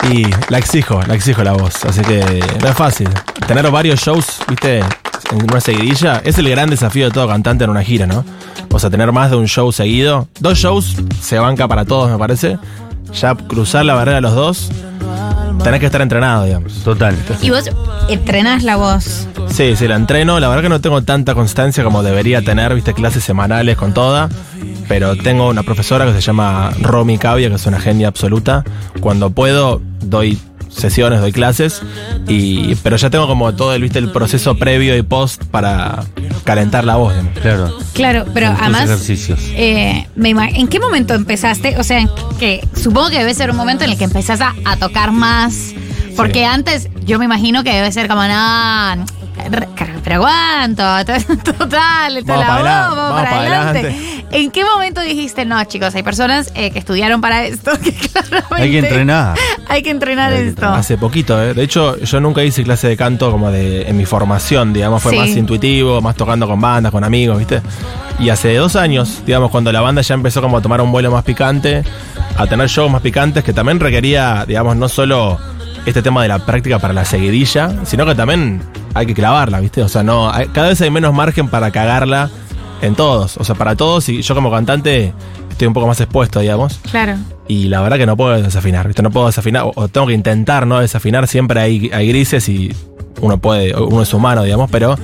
Y 0.09 0.27
la 0.49 0.59
exijo, 0.59 1.01
la 1.07 1.15
exijo 1.15 1.43
la 1.45 1.53
voz. 1.53 1.85
Así 1.85 2.01
que 2.03 2.43
no 2.61 2.69
es 2.69 2.75
fácil. 2.75 3.09
Tener 3.47 3.71
varios 3.71 4.01
shows, 4.01 4.41
viste, 4.49 4.79
en 4.79 5.43
una 5.43 5.61
seguidilla, 5.61 6.23
es 6.25 6.39
el 6.39 6.49
gran 6.49 6.71
desafío 6.71 7.07
de 7.07 7.11
todo 7.11 7.29
cantante 7.29 7.65
en 7.65 7.71
una 7.71 7.83
gira, 7.83 8.07
¿no? 8.07 8.25
O 8.71 8.79
sea, 8.79 8.91
tener 8.91 9.13
más 9.13 9.31
de 9.31 9.37
un 9.37 9.47
show 9.47 9.71
seguido. 9.73 10.29
Dos 10.41 10.59
shows 10.59 10.97
se 11.21 11.39
banca 11.39 11.69
para 11.69 11.85
todos, 11.85 12.11
me 12.11 12.19
parece. 12.19 12.59
Ya 13.21 13.35
cruzar 13.35 13.85
la 13.85 13.95
barrera 13.95 14.17
de 14.17 14.21
los 14.21 14.35
dos, 14.35 14.71
tenés 15.63 15.81
que 15.81 15.87
estar 15.87 16.01
entrenado, 16.01 16.45
digamos. 16.45 16.73
Total. 16.85 17.17
Y 17.43 17.51
vos 17.51 17.71
entrenás 18.09 18.63
la 18.63 18.77
voz. 18.77 19.27
Sí, 19.49 19.75
sí, 19.77 19.89
la 19.89 19.97
entreno. 19.97 20.41
La 20.41 20.49
verdad 20.49 20.63
que 20.63 20.69
no 20.69 20.81
tengo 20.81 21.03
tanta 21.03 21.35
constancia 21.35 21.85
como 21.85 22.03
debería 22.03 22.43
tener, 22.43 22.75
viste, 22.75 22.95
clases 22.95 23.25
semanales 23.25 23.77
con 23.77 23.93
toda. 23.93 24.29
Pero 24.91 25.15
tengo 25.15 25.49
una 25.49 25.63
profesora 25.63 26.05
que 26.05 26.13
se 26.15 26.21
llama 26.21 26.73
Romy 26.81 27.17
Cavia, 27.17 27.49
que 27.49 27.55
es 27.55 27.65
una 27.67 27.79
genia 27.79 28.09
absoluta. 28.09 28.65
Cuando 29.01 29.31
puedo, 29.31 29.81
doy 30.03 30.37
sesiones, 30.69 31.21
doy 31.21 31.31
clases. 31.31 31.81
Y, 32.27 32.75
pero 32.83 32.97
ya 32.97 33.09
tengo 33.09 33.29
como 33.29 33.55
todo 33.55 33.73
el, 33.73 33.83
viste, 33.83 34.01
el 34.01 34.11
proceso 34.11 34.57
previo 34.57 34.97
y 34.97 35.03
post 35.03 35.45
para 35.45 36.03
calentar 36.43 36.85
la 36.85 36.97
voz. 36.97 37.13
digamos. 37.15 37.39
Claro. 37.41 37.79
Claro, 37.93 38.25
pero 38.35 38.49
Con 38.49 38.57
además. 38.63 38.85
ejercicios. 38.87 39.39
eh, 39.55 40.09
me 40.17 40.31
¿En 40.31 40.67
qué 40.67 40.81
momento 40.81 41.15
empezaste? 41.15 41.79
O 41.79 41.85
sea, 41.85 42.09
que 42.41 42.67
supongo 42.75 43.11
que 43.11 43.19
debe 43.19 43.33
ser 43.33 43.49
un 43.53 43.57
momento 43.57 43.85
en 43.85 43.91
el 43.91 43.97
que 43.97 44.05
empezás 44.05 44.41
a, 44.41 44.57
a 44.65 44.77
tocar 44.77 45.13
más. 45.13 45.73
Porque 46.17 46.41
Sí. 46.41 46.45
antes 46.45 46.89
yo 47.05 47.19
me 47.19 47.25
imagino 47.25 47.63
que 47.65 47.73
debe 47.73 47.91
ser 47.93 48.09
como, 48.09 48.23
no, 48.23 49.05
pero 50.05 50.17
aguanto, 50.17 50.83
total, 51.45 52.25
toda 52.25 52.37
la 52.39 52.47
para 52.47 52.55
adelante, 52.55 52.97
vamos 52.97 52.97
para 52.97 52.97
vamos 52.97 53.23
para 53.23 53.41
adelante. 53.41 54.25
¿En 54.33 54.51
qué 54.51 54.65
momento 54.65 55.01
dijiste, 55.01 55.45
no, 55.45 55.63
chicos, 55.65 55.95
hay 55.95 56.03
personas 56.03 56.51
eh, 56.55 56.71
que 56.71 56.79
estudiaron 56.79 57.21
para 57.21 57.45
esto, 57.45 57.73
que 57.83 57.93
claramente 57.93 58.63
Hay 58.63 58.71
que 58.71 58.79
entrenar. 58.79 59.37
Hay 59.69 59.83
que 59.83 59.91
entrenar 59.91 60.33
Hay 60.33 60.43
que 60.43 60.49
esto. 60.49 60.67
Hace 60.69 60.99
poquito, 60.99 61.41
¿eh? 61.43 61.55
De 61.55 61.63
hecho, 61.63 61.97
yo 61.99 62.21
nunca 62.21 62.43
hice 62.43 62.63
clase 62.65 62.89
de 62.89 62.97
canto 62.97 63.31
como 63.31 63.51
de 63.51 63.83
en 63.89 63.97
mi 63.97 64.05
formación, 64.05 64.73
digamos, 64.73 65.03
fue 65.03 65.13
Sí. 65.13 65.19
más 65.19 65.29
intuitivo, 65.31 66.01
más 66.01 66.17
tocando 66.17 66.47
con 66.47 66.61
bandas, 66.61 66.93
con 66.93 67.05
amigos, 67.05 67.39
¿viste? 67.39 67.63
Y 68.19 68.29
hace 68.31 68.55
dos 68.57 68.77
años, 68.77 69.23
digamos, 69.25 69.51
cuando 69.51 69.73
la 69.73 69.81
banda 69.81 70.03
ya 70.03 70.15
empezó 70.15 70.43
como 70.43 70.59
a 70.59 70.61
tomar 70.63 70.81
un 70.81 70.93
vuelo 70.93 71.11
más 71.11 71.25
picante, 71.25 71.83
a 72.37 72.47
tener 72.47 72.69
shows 72.69 72.91
más 72.91 73.01
picantes, 73.01 73.43
que 73.45 73.53
también 73.53 73.81
requería, 73.81 74.45
digamos, 74.47 74.77
no 74.77 74.89
solo 74.89 75.39
este 75.87 76.03
tema 76.03 76.23
de 76.23 76.29
la 76.29 76.39
práctica 76.45 76.79
para 76.79 76.93
la 76.95 77.05
seguidilla, 77.05 77.73
sino 77.85 78.05
que 78.07 78.15
también 78.15 78.61
hay 78.95 79.07
que 79.07 79.15
clavarla, 79.15 79.61
¿viste? 79.61 79.83
O 79.83 79.89
sea, 79.89 80.03
no, 80.03 80.31
hay- 80.33 80.49
cada 80.49 80.69
vez 80.69 80.81
hay 80.81 80.91
menos 80.91 81.13
margen 81.15 81.49
para 81.49 81.71
cagarla 81.71 82.31
en 82.83 82.95
todos, 82.95 83.37
o 83.37 83.45
sea, 83.45 83.55
para 83.55 83.77
todos. 83.77 84.09
Y 84.09 84.23
yo 84.23 84.35
como 84.35 84.51
cantante 84.51 85.13
estoy 85.51 85.67
un 85.69 85.75
poco 85.75 85.87
más 85.87 86.01
expuesto, 86.01 86.41
digamos. 86.41 86.81
Claro. 86.91 87.15
Y 87.49 87.69
la 87.69 87.81
verdad 87.81 87.97
que 87.99 88.07
no 88.07 88.17
puedo 88.17 88.41
desafinar, 88.41 88.87
¿viste? 88.87 89.03
No 89.03 89.11
puedo 89.11 89.27
desafinar, 89.27 89.65
o, 89.65 89.73
o 89.75 89.89
tengo 89.89 90.07
que 90.07 90.15
intentar 90.15 90.67
no 90.67 90.81
desafinar. 90.81 91.27
Siempre 91.27 91.61
hay, 91.61 91.91
hay 91.93 92.09
grises 92.09 92.49
y 92.49 92.75
uno 93.21 93.39
puede, 93.39 93.75
uno 93.77 94.03
es 94.03 94.15
humano, 94.15 94.43
digamos, 94.45 94.71
pero 94.71 94.97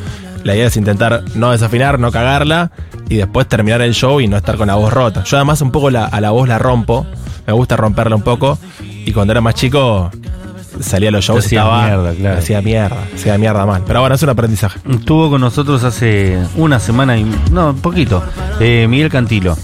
la 0.45 0.55
idea 0.55 0.67
es 0.69 0.77
intentar 0.77 1.23
no 1.35 1.51
desafinar, 1.51 1.99
no 1.99 2.11
cagarla 2.13 2.71
y 3.09 3.17
después 3.17 3.49
terminar 3.49 3.83
el 3.83 3.95
show 3.95 4.21
y 4.21 4.29
no 4.29 4.37
estar 4.37 4.57
con 4.57 4.69
la 4.69 4.77
voz 4.77 4.93
rota. 4.93 5.25
Yo 5.25 5.37
además 5.37 5.61
un 5.61 5.71
poco 5.73 5.91
la- 5.91 6.07
a 6.07 6.21
la 6.21 6.31
voz 6.31 6.49
la 6.49 6.59
rompo, 6.59 7.05
me 7.47 7.53
gusta 7.53 7.77
romperla 7.77 8.17
un 8.17 8.23
poco 8.23 8.59
y 8.81 9.13
cuando 9.13 9.33
era 9.33 9.41
más 9.41 9.55
chico 9.55 10.11
salía 10.81 11.09
a 11.09 11.13
los 11.13 11.25
shows 11.25 11.45
hacía 11.45 11.61
estaba- 11.61 11.87
mierda, 11.87 12.15
claro. 12.15 12.39
hacía 12.39 12.61
mierda, 12.63 12.97
hacía 13.15 13.39
mierda 13.39 13.67
mal. 13.67 13.83
Pero 13.87 14.01
bueno, 14.01 14.15
es 14.15 14.23
un 14.23 14.29
aprendizaje. 14.31 14.81
Estuvo 14.91 15.31
con 15.31 15.41
nosotros 15.41 15.85
hace 15.85 16.39
una 16.57 16.79
semana 16.81 17.17
y. 17.19 17.25
No, 17.51 17.75
poquito. 17.75 18.23
eh, 18.61 18.87
Miguel 18.89 19.11
Cantilo. 19.11 19.57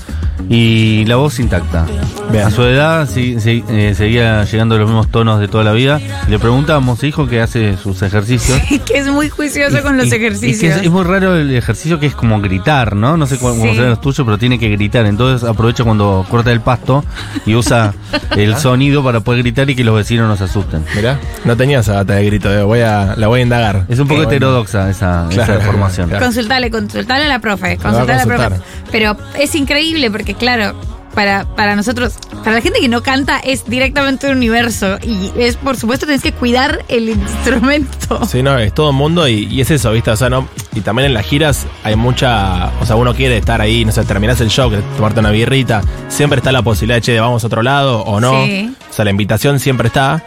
Y 0.48 1.04
la 1.06 1.16
voz 1.16 1.38
intacta. 1.40 1.86
Bien. 2.30 2.44
A 2.46 2.50
su 2.50 2.62
edad 2.62 3.08
sí, 3.08 3.36
sí, 3.40 3.64
eh, 3.70 3.94
seguía 3.96 4.44
llegando 4.44 4.74
a 4.74 4.78
los 4.78 4.88
mismos 4.88 5.08
tonos 5.10 5.40
de 5.40 5.48
toda 5.48 5.64
la 5.64 5.72
vida. 5.72 6.00
Le 6.28 6.38
preguntamos, 6.38 7.02
hijo, 7.04 7.26
que 7.26 7.40
hace 7.40 7.76
sus 7.76 8.02
ejercicios. 8.02 8.60
que 8.86 8.98
es 8.98 9.06
muy 9.08 9.28
juicioso 9.28 9.78
Y- 9.78 9.82
con 9.82 9.96
los 9.96 10.06
y- 10.06 10.08
y 10.08 10.10
que 10.10 10.16
ejercicios. 10.16 10.76
es, 10.76 10.82
es 10.84 10.90
muy 10.90 11.04
raro 11.04 11.36
el 11.36 11.54
ejercicio 11.54 11.98
que 11.98 12.06
es 12.06 12.14
como 12.14 12.40
gritar, 12.40 12.96
¿no? 12.96 13.16
No 13.16 13.26
sé 13.26 13.38
cómo 13.38 13.62
Sí. 13.64 13.74
serán 13.74 13.90
los 13.90 14.00
tuyos, 14.00 14.24
pero 14.24 14.38
tiene 14.38 14.58
que 14.58 14.68
gritar. 14.68 15.06
Entonces 15.06 15.48
aprovecha 15.48 15.84
cuando 15.84 16.24
corta 16.28 16.52
el 16.52 16.60
pasto 16.60 17.04
y 17.46 17.54
usa 17.54 17.94
el 18.36 18.56
sonido 18.56 19.02
para 19.02 19.20
poder 19.20 19.42
gritar 19.42 19.68
y 19.70 19.74
que 19.74 19.84
los 19.84 19.94
vecinos 19.96 20.28
no 20.28 20.36
se 20.36 20.44
asusten. 20.44 20.84
Mirá, 20.94 21.18
no 21.44 21.56
tenía 21.56 21.80
esa 21.80 21.94
gata 21.94 22.14
de 22.14 22.24
grito, 22.26 22.52
eh, 22.52 22.62
voy 22.62 22.80
a, 22.80 23.14
la 23.16 23.26
voy 23.28 23.40
a 23.40 23.42
indagar. 23.42 23.84
Es 23.88 23.98
un 23.98 24.08
poco 24.08 24.22
heterodoxa 24.24 24.90
esa, 24.90 25.26
Claro, 25.30 25.54
esa 25.54 25.64
formación. 25.64 26.08
claro. 26.08 26.24
Consultale, 26.24 26.70
consultale 26.70 27.24
a 27.24 27.28
la 27.28 27.38
profe, 27.40 27.76
consultale 27.78 28.12
a 28.20 28.24
la 28.26 28.36
profe. 28.36 28.60
Pero 28.92 29.16
es 29.38 29.54
increíble 29.54 30.10
porque, 30.10 30.34
claro, 30.34 30.74
para, 31.14 31.44
para 31.56 31.76
nosotros, 31.76 32.14
para 32.44 32.52
la 32.52 32.60
gente 32.60 32.80
que 32.80 32.88
no 32.88 33.02
canta, 33.02 33.38
es 33.38 33.64
directamente 33.66 34.28
un 34.28 34.36
universo. 34.36 34.98
Y 35.02 35.32
es, 35.36 35.56
por 35.56 35.76
supuesto, 35.76 36.06
tenés 36.06 36.22
que 36.22 36.32
cuidar 36.32 36.84
el 36.88 37.08
instrumento. 37.08 38.24
Sí, 38.26 38.42
no, 38.42 38.58
es 38.58 38.72
todo 38.74 38.90
el 38.90 38.96
mundo 38.96 39.26
y, 39.26 39.46
y 39.46 39.60
es 39.60 39.70
eso, 39.70 39.92
¿viste? 39.92 40.10
O 40.10 40.16
sea, 40.16 40.28
no. 40.30 40.48
Y 40.74 40.80
también 40.80 41.06
en 41.06 41.14
las 41.14 41.26
giras 41.26 41.66
hay 41.84 41.96
mucha. 41.96 42.70
O 42.80 42.86
sea, 42.86 42.96
uno 42.96 43.14
quiere 43.14 43.38
estar 43.38 43.60
ahí, 43.60 43.84
no 43.84 43.92
sé, 43.92 44.04
terminás 44.04 44.40
el 44.40 44.48
show, 44.48 44.70
tomarte 44.96 45.20
una 45.20 45.30
birrita. 45.30 45.82
Siempre 46.08 46.38
está 46.38 46.52
la 46.52 46.62
posibilidad 46.62 46.96
de, 46.96 47.02
che, 47.02 47.20
vamos 47.20 47.44
a 47.44 47.46
otro 47.46 47.62
lado 47.62 48.02
o 48.02 48.20
no. 48.20 48.44
Sí. 48.44 48.74
O 48.90 48.92
sea, 48.92 49.04
la 49.04 49.10
invitación 49.10 49.58
siempre 49.58 49.88
está. 49.88 50.22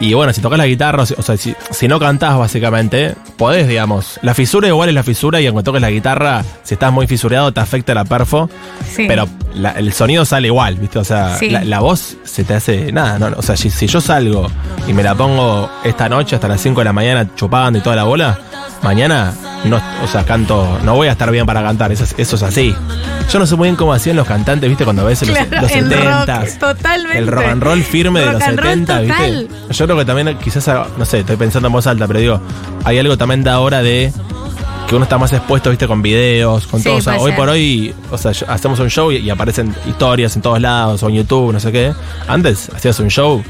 Y 0.00 0.14
bueno, 0.14 0.32
si 0.32 0.40
tocas 0.40 0.58
la 0.58 0.66
guitarra, 0.66 1.02
o 1.02 1.06
sea, 1.06 1.36
si, 1.36 1.54
si 1.70 1.86
no 1.86 2.00
cantás 2.00 2.38
básicamente, 2.38 3.14
podés, 3.36 3.68
digamos. 3.68 4.18
La 4.22 4.32
fisura 4.32 4.66
igual 4.66 4.88
es 4.88 4.94
la 4.94 5.02
fisura 5.02 5.42
y 5.42 5.46
aunque 5.46 5.62
toques 5.62 5.82
la 5.82 5.90
guitarra, 5.90 6.42
si 6.62 6.72
estás 6.74 6.90
muy 6.90 7.06
fisureado 7.06 7.52
te 7.52 7.60
afecta 7.60 7.92
la 7.92 8.06
perfo. 8.06 8.48
Sí. 8.90 9.04
Pero 9.06 9.28
la- 9.54 9.72
el 9.72 9.92
sonido 9.92 10.24
sale 10.24 10.48
igual, 10.48 10.76
¿viste? 10.76 10.98
O 10.98 11.04
sea, 11.04 11.36
Sí. 11.36 11.50
la, 11.50 11.64
la 11.64 11.80
voz 11.80 12.16
se 12.24 12.44
te 12.44 12.54
hace 12.54 12.92
nada, 12.92 13.18
¿no? 13.18 13.28
O 13.36 13.42
sea, 13.42 13.56
si, 13.56 13.70
si 13.70 13.86
yo 13.86 14.00
salgo 14.00 14.50
y 14.88 14.92
me 14.92 15.02
la 15.02 15.14
pongo 15.14 15.70
esta 15.84 16.08
noche 16.08 16.36
hasta 16.36 16.48
las 16.48 16.60
5 16.60 16.80
de 16.80 16.84
la 16.86 16.92
mañana 16.92 17.28
chupando 17.34 17.78
y 17.78 17.82
toda 17.82 17.96
la 17.96 18.04
bola, 18.04 18.38
mañana 18.82 19.32
no, 19.64 19.80
o 20.02 20.06
sea, 20.06 20.24
canto, 20.24 20.78
no 20.84 20.94
voy 20.94 21.08
a 21.08 21.12
estar 21.12 21.30
bien 21.30 21.44
para 21.46 21.62
cantar, 21.62 21.92
eso 21.92 22.04
es, 22.04 22.14
eso 22.16 22.36
es 22.36 22.42
así. 22.42 22.74
Yo 23.30 23.38
no 23.38 23.46
sé 23.46 23.54
muy 23.54 23.66
bien 23.68 23.76
cómo 23.76 23.92
hacían 23.92 24.16
los 24.16 24.26
cantantes, 24.26 24.68
¿viste? 24.68 24.84
Cuando 24.84 25.04
ves 25.04 25.20
los, 25.22 25.36
Claro, 25.36 25.62
los 25.62 25.70
el 25.72 25.84
70 25.90 26.24
rock, 26.26 26.58
totalmente. 26.58 27.18
El 27.18 27.26
rock 27.28 27.44
and 27.44 27.62
roll 27.62 27.82
firme 27.82 28.20
de 28.20 28.32
los 28.32 28.42
and 28.42 28.58
roll 28.58 28.68
70, 28.86 29.00
¿viste? 29.00 29.48
Yo 29.70 29.84
creo 29.84 29.98
que 29.98 30.04
también 30.04 30.38
quizás, 30.38 30.68
no 30.96 31.04
sé, 31.04 31.20
estoy 31.20 31.36
pensando 31.36 31.68
en 31.68 31.72
voz 31.72 31.86
alta, 31.86 32.06
pero 32.06 32.18
digo, 32.18 32.40
hay 32.84 32.98
algo 32.98 33.16
también 33.18 33.44
de 33.44 33.50
ahora 33.50 33.82
de 33.82 34.12
que 34.90 34.96
uno 34.96 35.04
está 35.04 35.16
más 35.18 35.32
expuesto, 35.32 35.70
viste, 35.70 35.86
con 35.86 36.02
videos, 36.02 36.66
con 36.66 36.80
Sí, 36.80 36.88
todo. 36.88 36.96
O 36.96 37.00
sea, 37.00 37.16
hoy 37.18 37.30
ser. 37.30 37.36
por 37.38 37.48
hoy, 37.48 37.94
o 38.10 38.18
sea, 38.18 38.32
hacemos 38.48 38.80
un 38.80 38.90
show 38.90 39.12
y, 39.12 39.18
y 39.18 39.30
aparecen 39.30 39.72
historias 39.88 40.34
en 40.34 40.42
todos 40.42 40.60
lados, 40.60 41.00
o 41.04 41.08
en 41.08 41.14
YouTube, 41.14 41.52
no 41.52 41.60
sé 41.60 41.70
qué. 41.70 41.92
Antes 42.26 42.68
hacías 42.74 42.98
un 42.98 43.08
show 43.08 43.40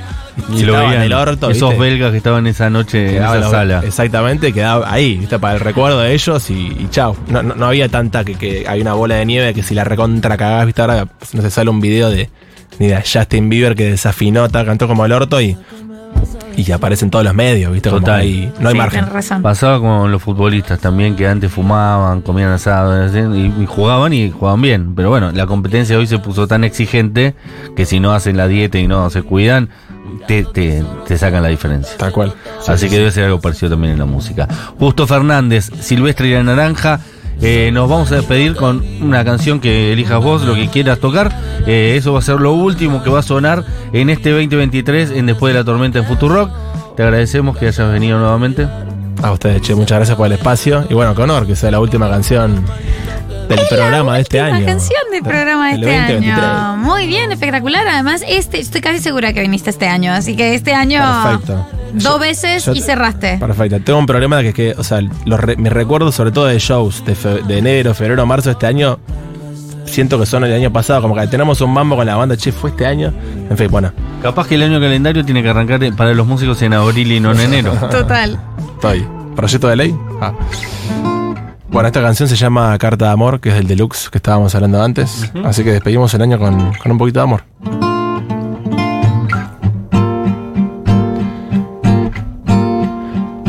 y, 0.53 0.61
Y 0.61 0.63
lo 0.65 0.75
veían 0.75 1.01
el 1.03 1.13
orto, 1.15 1.51
esos 1.51 1.71
¿viste? 1.71 1.83
belgas 1.83 2.11
que 2.13 2.19
estaban 2.19 2.47
esa 2.47 2.69
noche 2.69 3.17
en 3.17 3.23
esa 3.23 3.35
la- 3.37 3.49
sala. 3.51 3.83
Exactamente, 3.85 4.53
quedaba 4.53 4.93
ahí, 4.93 5.17
¿viste? 5.17 5.39
Para 5.39 5.55
el 5.55 5.61
recuerdo 5.61 5.99
de 6.01 6.13
ellos 6.13 6.51
y, 6.51 6.55
y 6.79 6.89
chao. 6.91 7.17
No, 7.29 7.43
no, 7.43 7.55
no 7.55 7.67
había 7.67 7.89
tanta 7.89 8.23
que, 8.23 8.35
que 8.35 8.67
hay 8.69 8.83
una 8.83 8.93
bola 8.93 9.15
de 9.17 9.25
nieve 9.25 9.55
que 9.55 9.63
si 9.63 9.75
la 9.75 9.85
recontra 9.85 10.37
cagás, 10.37 10.67
¿viste? 10.67 10.83
Ahora 10.83 11.07
pues, 11.07 11.35
no 11.35 11.41
se 11.43 11.51
sale 11.51 11.71
un 11.71 11.81
video 11.81 12.11
de, 12.11 12.29
ni 12.79 12.87
de 12.89 12.97
Justin 13.03 13.49
Bieber 13.49 13.75
que 13.75 13.85
desafinó, 13.91 14.49
ta, 14.51 14.65
cantó 14.67 14.87
como 14.87 15.05
el 15.07 15.13
orto 15.13 15.41
y, 15.41 15.57
y 16.57 16.71
aparece 16.73 17.05
en 17.05 17.11
todos 17.11 17.25
los 17.25 17.35
medios, 17.35 17.73
¿viste? 17.73 17.89
Como 17.91 18.01
Total. 18.01 18.21
ahí, 18.21 18.53
no 18.61 18.69
hay 18.69 18.75
Sí, 18.75 18.79
margen. 18.79 19.01
tenés 19.01 19.13
razón. 19.15 19.43
Pasaba 19.43 19.81
con 19.81 20.11
los 20.13 20.23
futbolistas 20.23 20.79
también, 20.81 21.17
que 21.17 21.27
antes 21.29 21.51
fumaban, 21.53 22.21
comían 22.23 22.51
asado 22.51 23.09
¿sí? 23.09 23.19
y, 23.19 23.63
y 23.63 23.67
jugaban 23.67 24.13
y 24.13 24.31
jugaban 24.31 24.61
bien. 24.63 24.95
Pero 24.95 25.09
bueno, 25.11 25.33
la 25.33 25.47
competencia 25.47 25.97
hoy 25.99 26.07
se 26.07 26.19
puso 26.19 26.47
tan 26.47 26.65
exigente 26.65 27.35
que 27.77 27.87
si 27.87 28.01
no 28.01 28.13
hacen 28.13 28.37
la 28.37 28.47
dieta 28.49 28.79
y 28.79 28.87
no 28.87 29.11
se 29.11 29.23
cuidan, 29.23 29.69
te, 30.27 30.45
te, 30.45 30.85
te 31.07 31.19
sacan 31.19 31.43
la 31.43 31.49
diferencia. 31.49 31.97
Tal 31.97 32.13
cual. 32.13 32.35
Sí, 32.61 32.73
Así 32.73 32.81
sí, 32.85 32.87
que 32.87 32.97
sí. 32.97 32.99
debe 32.99 33.11
ser 33.11 33.25
algo 33.25 33.41
parecido 33.41 33.71
también 33.71 33.93
en 33.95 33.99
la 33.99 34.07
música. 34.07 34.49
Justo 34.79 35.07
Fernández, 35.07 35.71
Silvestre 35.81 36.29
y 36.29 36.33
la 36.35 36.43
Naranja. 36.43 37.01
Eh, 37.43 37.71
nos 37.73 37.89
vamos 37.89 38.13
a 38.13 38.17
despedir 38.17 38.55
con 38.55 38.85
una 39.01 39.25
canción 39.25 39.61
que 39.61 39.93
elijas 39.93 40.23
vos, 40.23 40.43
lo 40.43 40.55
que 40.55 40.69
quieras 40.69 40.99
tocar. 40.99 41.35
Eh, 41.67 41.95
eso 41.97 42.13
va 42.13 42.19
a 42.19 42.23
ser 42.23 42.41
lo 42.41 42.53
último 42.53 43.03
que 43.03 43.11
va 43.11 43.21
a 43.21 43.23
sonar 43.23 43.65
en 43.93 44.11
este 44.11 44.31
2023 44.31 45.11
en 45.13 45.27
Después 45.27 45.55
de 45.55 45.61
la 45.61 45.65
Tormenta 45.65 45.99
en 45.99 46.05
Futurock. 46.05 46.51
Te 46.97 47.03
agradecemos 47.03 47.57
que 47.57 47.69
hayas 47.69 47.93
venido 47.93 48.19
nuevamente. 48.19 48.69
A 49.23 49.33
ustedes, 49.33 49.63
che, 49.63 49.75
muchas 49.75 49.99
gracias 49.99 50.17
por 50.17 50.27
el 50.27 50.33
espacio. 50.33 50.85
Y 50.89 50.95
bueno, 50.95 51.15
qué 51.15 51.23
honor 51.23 51.47
que 51.47 51.57
sea 51.57 51.71
la 51.71 51.81
última 51.81 52.09
canción 52.09 52.65
del 53.57 53.67
programa 53.69 54.15
de 54.17 54.21
este 54.23 54.39
La 54.39 54.47
año. 54.47 54.67
canción 54.67 55.01
del 55.13 55.23
programa 55.23 55.69
de 55.69 55.75
este 55.75 55.87
2023. 55.87 56.39
año. 56.45 56.77
Muy 56.79 57.07
bien, 57.07 57.33
espectacular. 57.33 57.87
Además, 57.89 58.23
este, 58.27 58.61
estoy 58.61 58.81
casi 58.81 58.99
segura 59.01 59.33
que 59.33 59.41
viniste 59.43 59.71
este 59.71 59.87
año. 59.89 60.13
Así 60.13 60.37
que 60.37 60.55
este 60.55 60.75
año. 60.75 61.03
Perfecto. 61.23 61.67
Dos 61.93 62.03
Yo- 62.05 62.19
veces 62.19 62.65
yo 62.65 62.73
y 62.73 62.81
te- 62.81 62.87
cerraste. 62.87 63.37
Perfecto. 63.39 63.81
Tengo 63.81 63.99
un 63.99 64.07
problema 64.07 64.41
que 64.43 64.49
es 64.49 64.55
que, 64.55 64.75
o 64.79 64.85
sea, 64.85 65.01
los 65.25 65.41
re- 65.41 65.57
mis 65.57 65.73
recuerdos, 65.73 66.15
sobre 66.15 66.31
todo 66.33 66.47
de 66.47 66.59
shows 66.59 67.05
de, 67.05 67.15
fe- 67.15 67.43
de 67.43 67.59
enero, 67.59 67.95
febrero, 67.95 68.25
marzo 68.27 68.49
de 68.51 68.53
este 68.53 68.67
año, 68.67 68.99
siento 69.87 70.19
que 70.19 70.27
son 70.27 70.45
el 70.45 70.53
año 70.53 70.73
pasado. 70.73 71.03
Como 71.03 71.17
que 71.17 71.27
tenemos 71.27 71.61
un 71.61 71.73
mambo 71.73 71.97
con 71.97 72.07
la 72.07 72.15
banda, 72.17 72.37
che, 72.37 72.53
fue 72.53 72.71
este 72.71 72.87
año. 72.87 73.13
En 73.51 73.57
fin, 73.57 73.69
bueno, 73.71 73.93
Capaz 74.23 74.47
que 74.47 74.55
el 74.57 74.63
año 74.63 74.79
calendario 74.79 75.25
tiene 75.25 75.43
que 75.43 75.49
arrancar 75.49 75.81
para 75.97 76.13
los 76.13 76.27
músicos 76.27 76.61
en 76.61 76.75
abril 76.75 77.11
y 77.11 77.21
no 77.21 77.33
en 77.33 77.41
enero. 77.41 77.73
Total. 77.91 78.39
estoy. 78.75 79.07
¿Proyecto 79.35 79.67
de 79.69 79.77
ley? 79.77 79.97
Ah. 80.21 80.33
Bueno, 81.73 81.87
esta 81.87 82.03
canción 82.03 82.29
se 82.29 82.37
llama 82.37 82.77
Carta 82.79 83.07
de 83.07 83.11
Amor, 83.13 83.41
que 83.41 83.51
es 83.51 83.55
el 83.55 83.67
deluxe 83.69 84.11
que 84.11 84.19
estábamos 84.19 84.55
hablando 84.55 84.83
antes. 84.83 85.31
Así 85.45 85.63
que 85.63 85.73
despedimos 85.73 86.13
el 86.15 86.23
año 86.23 86.39
con, 86.39 86.73
con 86.75 86.93
un 86.93 86.99
poquito 86.99 87.21
de 87.21 87.25
amor. 87.25 87.45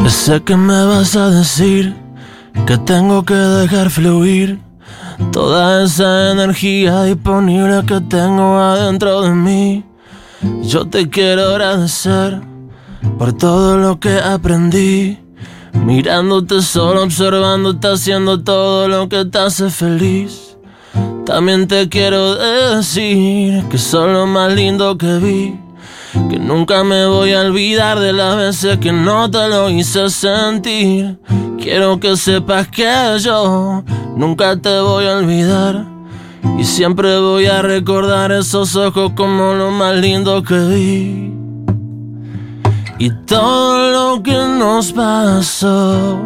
Sé 0.07 0.43
que 0.43 0.55
me 0.55 0.85
vas 0.85 1.15
a 1.15 1.31
decir 1.31 1.95
que 2.67 2.77
tengo 2.77 3.25
que 3.25 3.33
dejar 3.33 3.89
fluir 3.89 4.59
toda 5.31 5.83
esa 5.83 6.31
energía 6.31 7.03
disponible 7.03 7.83
que 7.87 8.01
tengo 8.01 8.59
adentro 8.59 9.23
de 9.23 9.31
mí. 9.31 9.83
Yo 10.61 10.85
te 10.85 11.09
quiero 11.09 11.49
agradecer 11.49 12.39
por 13.17 13.33
todo 13.33 13.77
lo 13.77 13.99
que 13.99 14.19
aprendí. 14.19 15.17
Mirándote 15.73 16.61
solo, 16.61 17.03
observándote, 17.03 17.87
haciendo 17.87 18.41
todo 18.41 18.87
lo 18.87 19.09
que 19.09 19.25
te 19.25 19.39
hace 19.39 19.69
feliz. 19.69 20.57
También 21.25 21.67
te 21.67 21.87
quiero 21.87 22.35
decir 22.35 23.63
que 23.69 23.77
sos 23.77 24.11
lo 24.11 24.25
más 24.27 24.53
lindo 24.53 24.97
que 24.97 25.17
vi. 25.17 25.59
Que 26.29 26.37
nunca 26.37 26.83
me 26.83 27.05
voy 27.05 27.33
a 27.33 27.41
olvidar 27.41 27.99
de 27.99 28.11
las 28.11 28.35
veces 28.35 28.79
que 28.79 28.91
no 28.91 29.31
te 29.31 29.47
lo 29.47 29.69
hice 29.69 30.09
sentir. 30.09 31.17
Quiero 31.57 31.99
que 31.99 32.17
sepas 32.17 32.67
que 32.67 32.91
yo 33.21 33.83
nunca 34.15 34.57
te 34.57 34.79
voy 34.79 35.05
a 35.05 35.17
olvidar. 35.17 35.85
Y 36.59 36.63
siempre 36.63 37.17
voy 37.19 37.45
a 37.45 37.61
recordar 37.61 38.31
esos 38.31 38.75
ojos 38.75 39.13
como 39.15 39.53
lo 39.53 39.71
más 39.71 39.95
lindo 39.95 40.43
que 40.43 40.59
vi. 40.59 41.40
Y 43.03 43.09
todo 43.25 43.89
lo 43.89 44.21
que 44.21 44.31
nos 44.31 44.91
pasó 44.91 46.19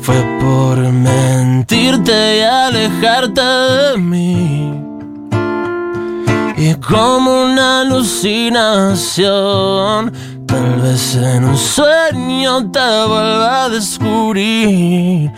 fue 0.00 0.16
por 0.40 0.78
mentirte 0.78 2.38
y 2.38 2.40
alejarte 2.40 3.42
de 3.42 3.98
mí. 3.98 4.72
Y 6.56 6.74
como 6.76 7.42
una 7.42 7.82
alucinación, 7.82 10.10
tal 10.46 10.80
vez 10.80 11.16
en 11.16 11.44
un 11.44 11.58
sueño 11.58 12.70
te 12.70 12.78
vuelva 12.78 13.64
a 13.64 13.68
descubrir. 13.68 15.30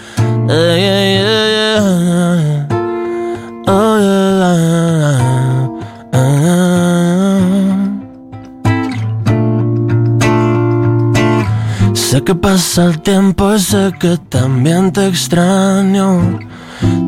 Que 12.29 12.35
pasa 12.35 12.85
el 12.85 13.01
tiempo 13.01 13.55
y 13.55 13.59
sé 13.59 13.91
que 13.99 14.19
también 14.29 14.93
te 14.93 15.07
extraño. 15.07 16.39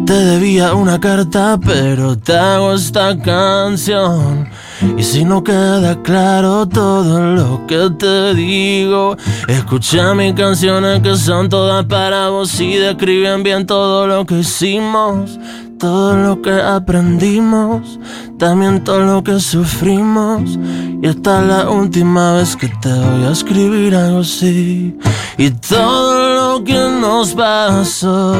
Te 0.06 0.12
debía 0.12 0.74
una 0.74 0.98
carta, 0.98 1.58
pero 1.64 2.18
te 2.18 2.36
hago 2.36 2.74
esta 2.74 3.16
canción. 3.18 4.48
Y 4.96 5.02
si 5.02 5.24
no 5.24 5.44
queda 5.44 6.02
claro 6.02 6.66
todo 6.66 7.20
lo 7.20 7.66
que 7.66 7.90
te 7.98 8.34
digo, 8.34 9.16
escucha 9.46 10.14
mis 10.14 10.32
canciones 10.32 11.00
que 11.00 11.16
son 11.16 11.48
todas 11.48 11.84
para 11.84 12.30
vos 12.30 12.58
y 12.60 12.74
describen 12.74 13.42
bien 13.42 13.66
todo 13.66 14.06
lo 14.06 14.24
que 14.24 14.40
hicimos, 14.40 15.38
todo 15.78 16.16
lo 16.16 16.40
que 16.40 16.52
aprendimos, 16.52 18.00
también 18.38 18.82
todo 18.82 19.00
lo 19.00 19.22
que 19.22 19.38
sufrimos. 19.38 20.58
Y 21.02 21.06
esta 21.06 21.40
es 21.40 21.46
la 21.46 21.70
última 21.70 22.34
vez 22.34 22.56
que 22.56 22.68
te 22.80 22.88
voy 22.88 23.26
a 23.26 23.32
escribir 23.32 23.94
algo 23.94 24.20
así. 24.20 24.96
Y 25.38 25.50
todo 25.50 26.58
lo 26.58 26.64
que 26.64 26.78
nos 27.00 27.34
pasó 27.34 28.34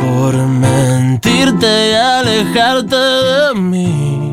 por 0.00 0.34
mentirte 0.34 1.90
y 1.90 1.94
alejarte 1.94 2.96
de 2.96 3.54
mí. 3.54 4.32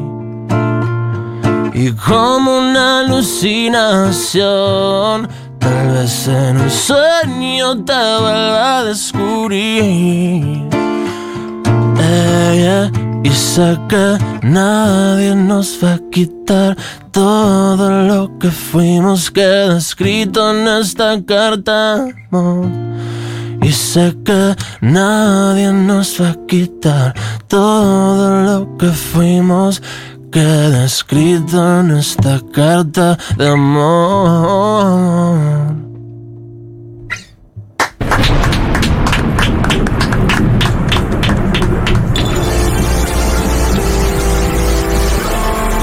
Y 1.74 1.92
como 1.92 2.60
una 2.60 3.00
alucinación, 3.00 4.38
tal 5.60 5.92
vez 5.92 6.28
en 6.28 6.58
un 6.58 6.70
sueño 6.70 7.84
te 7.84 7.94
vuelva 7.94 8.80
a 8.80 8.84
descubrir. 8.84 10.70
Ella, 12.00 12.92
y 13.24 13.30
sé 13.32 13.80
que 13.90 14.18
nadie 14.44 15.36
nos 15.36 15.80
va 15.84 15.94
a 15.94 16.00
quitar 16.12 16.78
todo 17.12 17.90
lo 18.04 18.38
que 18.38 18.52
fuimos, 18.52 19.32
queda 19.32 19.78
escrito 19.78 20.52
en 20.52 20.68
esta 20.68 21.24
carta. 21.26 22.08
amor. 22.32 22.68
Y 23.64 23.72
sé 23.72 24.14
que 24.26 24.56
nadie 24.82 25.72
nos 25.72 26.22
va 26.22 26.32
a 26.32 26.38
quitar 26.48 27.14
todo 27.48 28.44
lo 28.44 28.78
que 28.78 28.88
fuimos, 28.92 29.82
queda 30.30 30.84
escrito 30.84 31.80
en 31.80 31.92
esta 31.92 32.42
carta 32.52 33.18
de 33.38 33.48
amor. 33.48 34.84